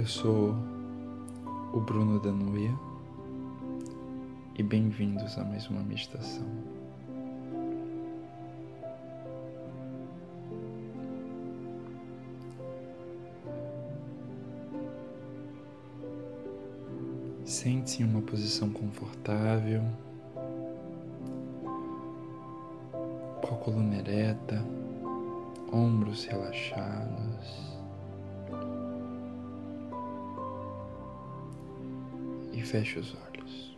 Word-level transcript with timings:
eu 0.00 0.06
sou 0.06 0.54
o 1.74 1.78
Bruno 1.78 2.18
Danuia 2.18 2.74
e 4.56 4.62
bem-vindos 4.62 5.36
a 5.36 5.44
mais 5.44 5.68
uma 5.68 5.82
meditação. 5.82 6.46
Sente-se 17.44 18.02
em 18.02 18.06
uma 18.06 18.22
posição 18.22 18.70
confortável, 18.70 19.82
com 23.42 23.54
a 23.54 23.58
coluna 23.58 23.96
ereta 23.96 24.64
ombros 25.70 26.24
relaxados 26.24 27.79
feche 32.70 33.00
os 33.00 33.12
olhos. 33.14 33.76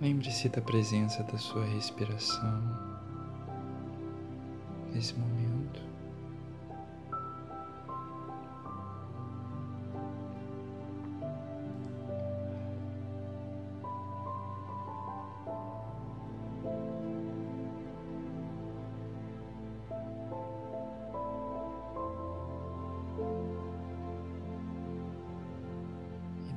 Lembre-se 0.00 0.48
da 0.48 0.62
presença 0.62 1.22
da 1.24 1.36
sua 1.36 1.64
respiração 1.66 2.62
nesse 4.94 5.12
momento. 5.14 5.47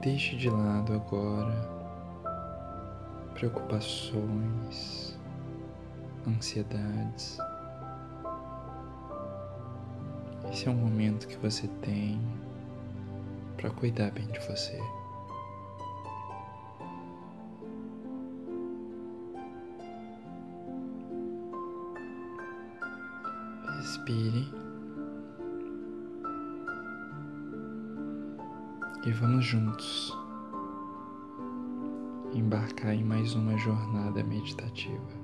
Deixe 0.01 0.35
de 0.35 0.49
lado 0.49 0.93
agora 0.93 1.53
preocupações, 3.35 5.15
ansiedades. 6.27 7.37
Esse 10.51 10.67
é 10.67 10.71
um 10.71 10.75
momento 10.75 11.27
que 11.27 11.37
você 11.37 11.67
tem 11.83 12.19
para 13.57 13.69
cuidar 13.69 14.09
bem 14.09 14.25
de 14.25 14.39
você. 14.39 14.81
Respire. 23.77 24.70
E 29.03 29.11
vamos 29.11 29.43
juntos 29.45 30.15
embarcar 32.33 32.93
em 32.93 33.03
mais 33.03 33.33
uma 33.33 33.57
jornada 33.57 34.23
meditativa. 34.23 35.20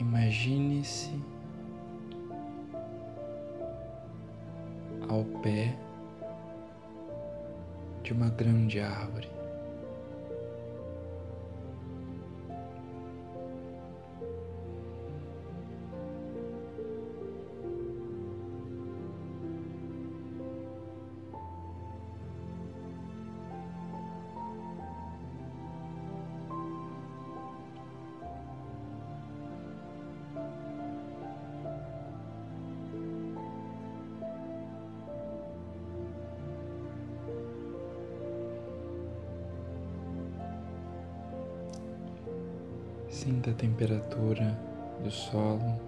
Imagine-se 0.00 1.10
ao 5.06 5.22
pé 5.42 5.76
de 8.02 8.14
uma 8.14 8.30
grande 8.30 8.80
árvore. 8.80 9.39
Sinta 43.20 43.50
a 43.50 43.52
temperatura 43.52 44.58
do 45.04 45.10
solo. 45.10 45.78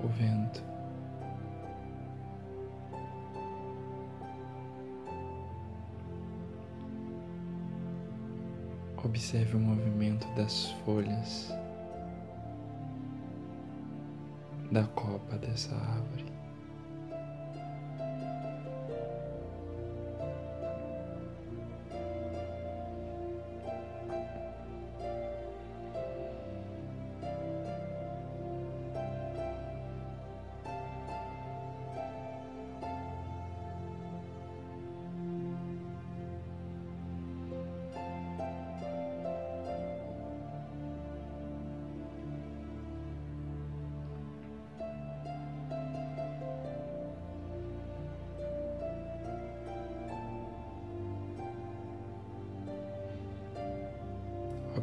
O 0.00 0.06
vento. 0.16 0.62
Observe 9.04 9.56
o 9.56 9.58
movimento 9.58 10.24
das 10.36 10.70
folhas. 10.84 11.45
Copa 15.56 15.70
dessa 15.70 16.05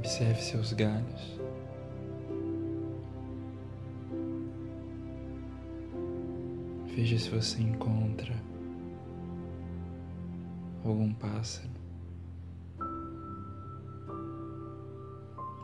Observe 0.04 0.42
seus 0.42 0.74
galhos. 0.74 1.40
Veja 6.94 7.18
se 7.18 7.30
você 7.30 7.62
encontra 7.62 8.36
algum 10.84 11.14
pássaro, 11.14 11.70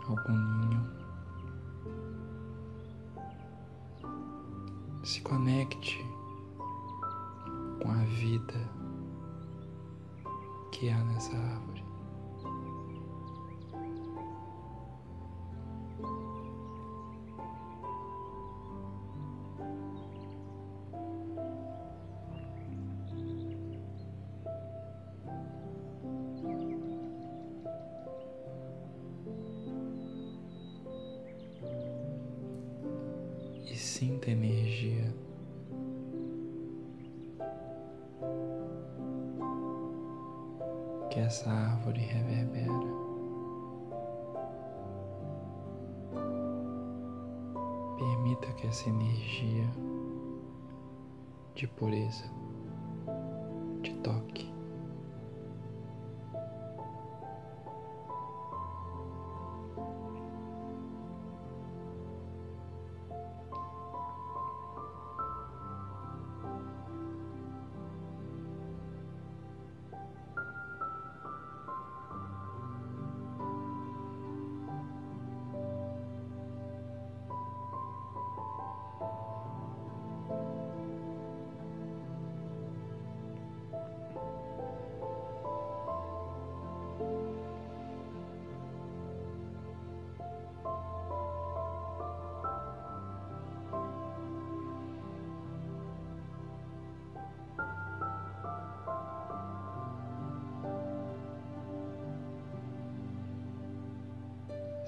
algum 0.08 0.32
ninho. 0.32 0.90
Se 5.04 5.20
conecte 5.20 6.00
com 7.84 7.92
a 7.92 8.06
vida 8.06 8.54
que 10.72 10.90
há 10.90 11.04
nessa 11.04 11.36
árvore. 11.36 11.69
sinta 34.00 34.32
energia. 34.32 35.14
Que 41.10 41.20
essa 41.20 41.50
árvore 41.52 42.00
reverbera. 42.00 42.70
Permita 47.98 48.54
que 48.54 48.68
essa 48.68 48.88
energia 48.88 49.70
de 51.56 51.68
pureza 51.68 52.39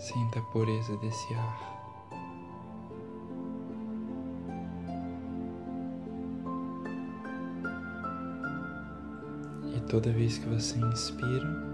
Sinta 0.01 0.39
a 0.39 0.41
pureza 0.41 0.97
desse 0.97 1.31
ar. 1.35 1.61
E 9.75 9.79
toda 9.81 10.11
vez 10.11 10.39
que 10.39 10.49
você 10.49 10.79
inspira, 10.79 11.70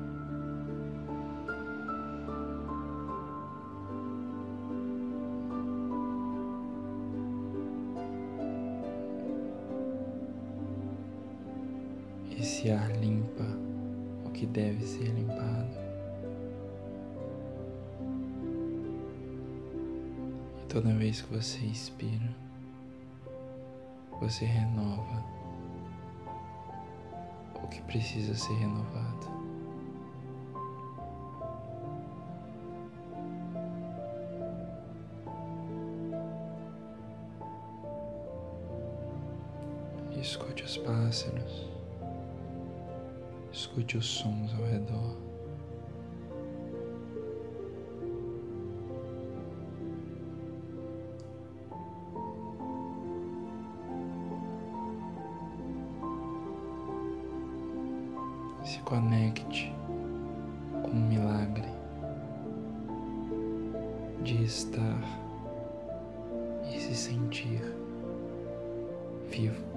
Toda 20.70 20.94
vez 20.94 21.22
que 21.22 21.34
você 21.34 21.60
expira, 21.66 22.30
você 24.20 24.46
renova 24.46 25.24
o 27.56 27.68
que 27.68 27.82
precisa 27.84 28.36
ser 28.36 28.54
renovado. 28.54 29.28
Escute 40.20 40.64
os 40.64 40.78
pássaros, 40.78 41.70
escute 43.52 43.98
os 43.98 44.06
sons 44.06 44.54
ao 44.54 44.66
redor. 44.66 45.37
Se 58.68 58.80
conecte 58.80 59.74
com 60.84 60.92
o 60.92 60.96
milagre 60.96 61.70
de 64.26 64.44
estar 64.44 65.00
e 66.70 66.78
se 66.78 66.94
sentir 66.94 67.62
vivo. 69.32 69.77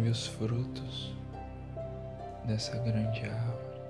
Observe 0.00 0.08
os 0.08 0.26
frutos 0.26 1.14
dessa 2.46 2.78
grande 2.78 3.22
árvore. 3.26 3.80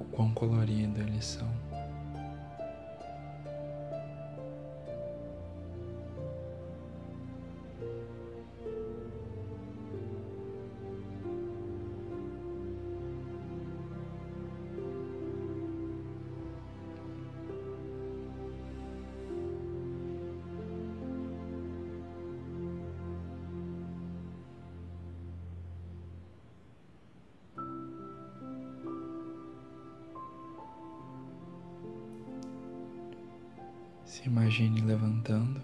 O 0.00 0.04
quão 0.12 0.32
colorido 0.32 1.00
eles 1.02 1.26
são. 1.26 1.83
Se 34.14 34.28
imagine 34.28 34.80
levantando. 34.82 35.60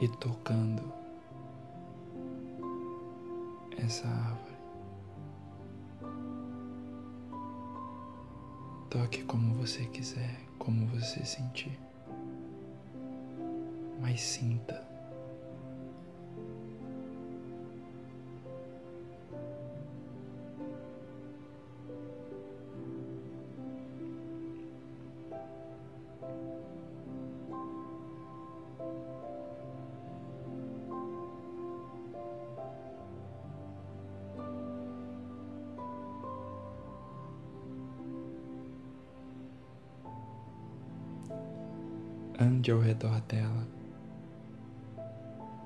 E 0.00 0.06
tocando 0.20 0.84
essa 3.76 4.06
árvore. 4.06 4.56
Toque 8.88 9.24
como 9.24 9.52
você 9.54 9.84
quiser, 9.86 10.46
como 10.60 10.86
você 10.86 11.24
sentir. 11.24 11.76
Mas 14.00 14.20
sinta. 14.20 14.85
Ande 42.38 42.70
ao 42.70 42.80
redor 42.80 43.18
dela. 43.22 43.66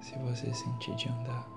Se 0.00 0.16
você 0.20 0.54
sentir 0.54 0.94
de 0.94 1.08
andar. 1.08 1.48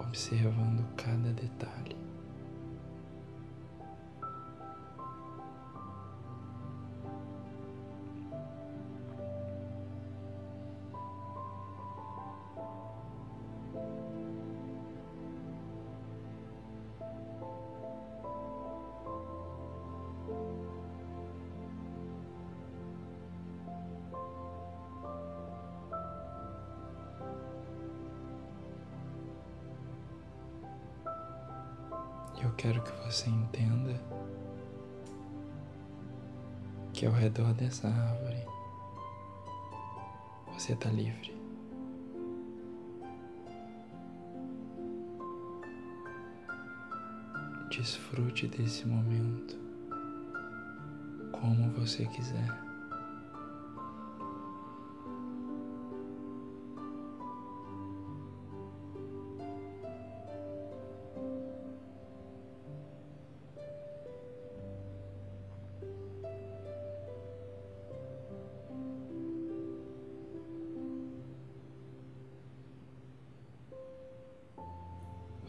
Observando 0.00 0.84
cada 0.96 1.32
detalhe. 1.32 1.96
Quero 32.58 32.82
que 32.82 32.90
você 33.06 33.30
entenda 33.30 33.94
que 36.92 37.06
ao 37.06 37.12
redor 37.12 37.54
dessa 37.54 37.86
árvore 37.86 38.44
você 40.52 40.72
está 40.72 40.90
livre. 40.90 41.38
Desfrute 47.70 48.48
desse 48.48 48.88
momento 48.88 49.56
como 51.30 51.70
você 51.70 52.06
quiser. 52.06 52.67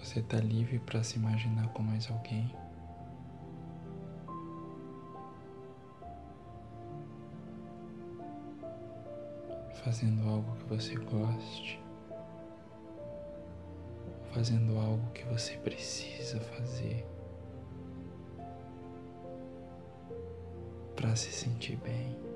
Você 0.10 0.22
está 0.22 0.38
livre 0.38 0.80
para 0.80 1.04
se 1.04 1.18
imaginar 1.18 1.68
com 1.70 1.84
mais 1.84 2.10
alguém. 2.10 2.51
Fazendo 9.84 10.28
algo 10.28 10.56
que 10.56 10.63
você 10.63 10.96
goste. 10.96 11.80
Fazendo 14.34 14.80
algo 14.80 15.12
que 15.12 15.24
você 15.25 15.56
precisa 15.58 16.39
fazer. 16.39 17.06
Para 20.96 21.16
se 21.16 21.32
sentir 21.32 21.75
bem. 21.75 22.29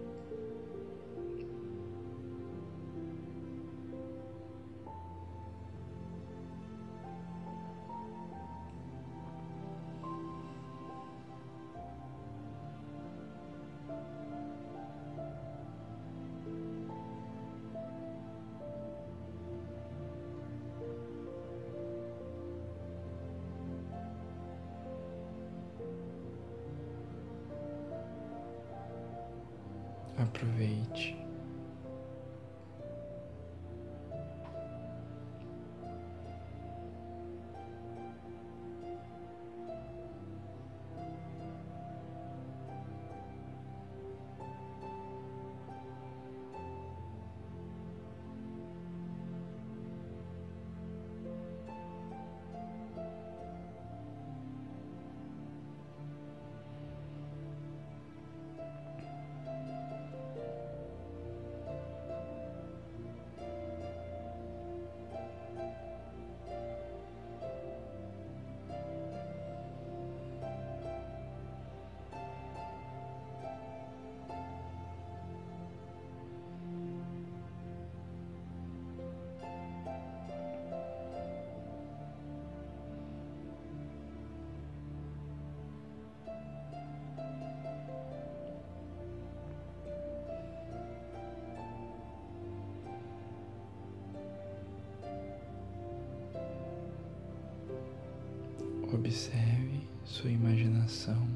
Sua 100.23 100.31
imaginação 100.31 101.27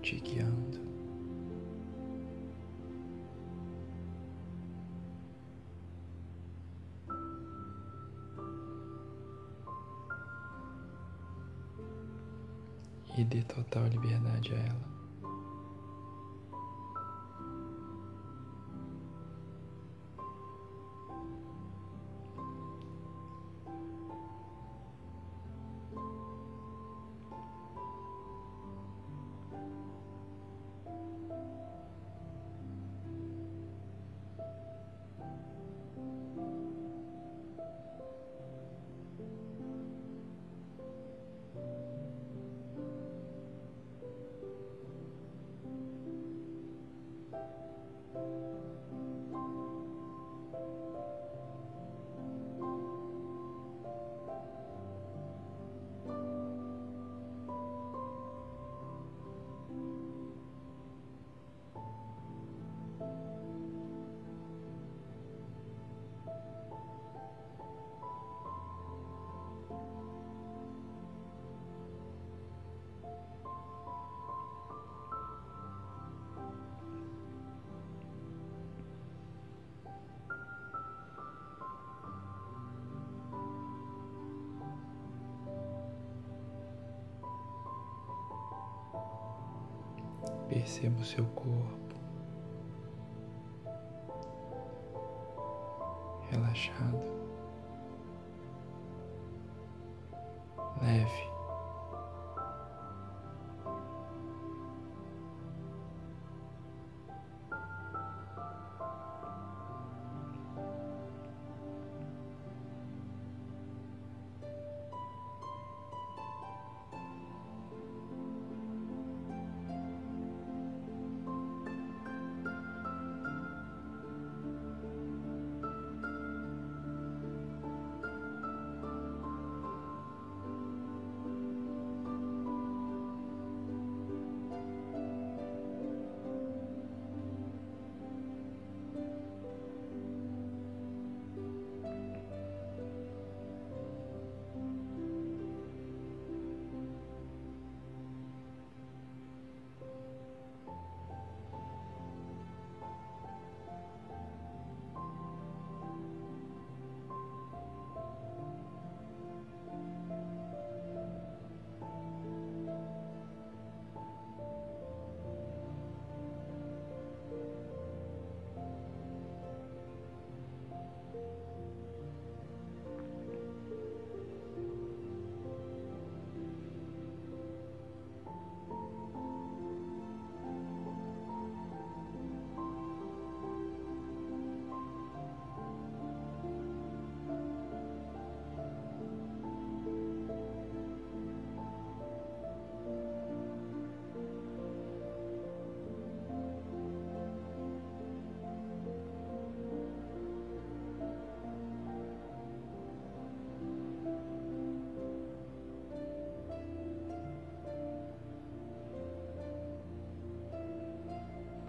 te 0.00 0.14
guiando. 0.20 0.80
E 13.18 13.24
dê 13.24 13.42
total 13.42 13.88
liberdade 13.88 14.54
a 14.54 14.58
ela. 14.58 15.01
Perceba 90.52 91.00
o 91.00 91.04
seu 91.04 91.24
corpo 91.28 91.96
relaxado. 96.30 97.21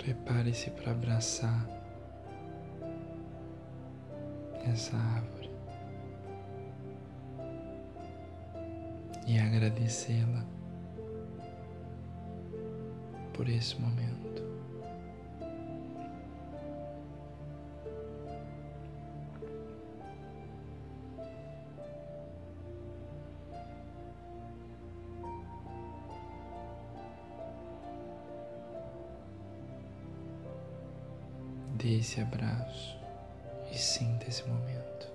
Prepare-se 0.03 0.69
para 0.71 0.91
abraçar 0.91 1.65
essa 4.65 4.97
árvore 4.97 5.49
e 9.25 9.39
agradecê-la 9.39 10.45
por 13.33 13.47
esse 13.47 13.79
momento. 13.79 14.42
Dê 31.83 31.97
esse 31.97 32.21
abraço 32.21 32.97
e 33.69 33.77
sinta 33.77 34.29
esse 34.29 34.47
momento. 34.47 35.12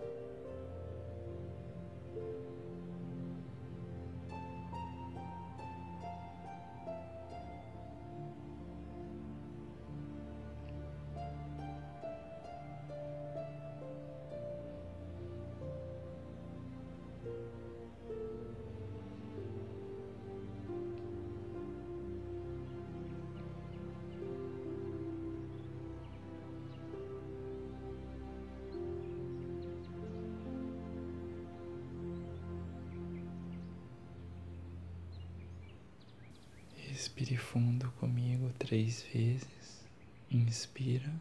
Respire 37.18 37.36
fundo 37.36 37.90
comigo 37.98 38.52
três 38.60 39.02
vezes. 39.12 39.84
Inspira. 40.30 41.12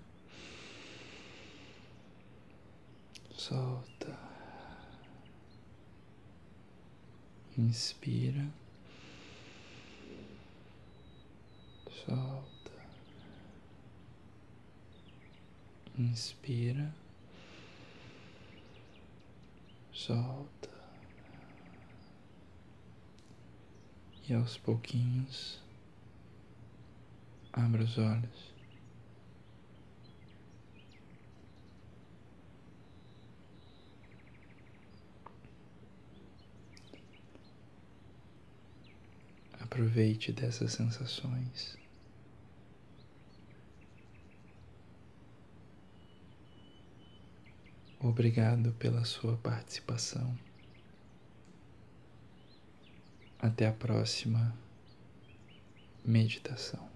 Solta. 3.36 4.16
Inspira. 7.58 8.48
Solta. 12.06 12.72
Inspira. 15.98 16.94
Solta. 19.92 20.70
E 24.30 24.34
aos 24.36 24.60
pouquinhos 24.60 25.66
Abra 27.58 27.84
os 27.84 27.98
olhos. 27.98 28.54
Aproveite 39.60 40.32
dessas 40.32 40.74
sensações. 40.74 41.76
Obrigado 48.00 48.72
pela 48.74 49.04
sua 49.04 49.36
participação. 49.38 50.38
Até 53.40 53.68
a 53.68 53.74
próxima 53.74 54.56
meditação. 56.06 56.87